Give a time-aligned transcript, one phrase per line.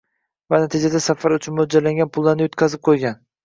[0.53, 3.25] va natijada safar uchun mo‘ljallangan pullarni yutqazib qo‘ygan.